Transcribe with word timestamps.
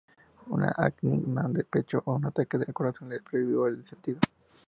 Una 0.47 0.73
angina 0.77 1.43
de 1.49 1.63
pecho 1.63 2.01
o 2.07 2.15
un 2.15 2.25
ataque 2.25 2.57
al 2.57 2.73
corazón 2.73 3.09
le 3.09 3.19
privó 3.21 3.65
del 3.67 3.85
sentido. 3.85 4.17